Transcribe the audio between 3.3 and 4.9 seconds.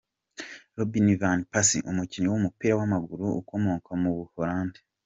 ukomoka mu Buholandi.